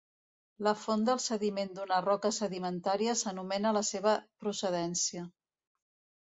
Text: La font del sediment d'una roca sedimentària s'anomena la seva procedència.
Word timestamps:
La 0.67 0.71
font 0.83 1.01
del 1.09 1.19
sediment 1.25 1.69
d'una 1.75 1.99
roca 2.05 2.31
sedimentària 2.37 3.15
s'anomena 3.21 3.75
la 3.79 3.85
seva 3.91 4.15
procedència. 4.45 5.29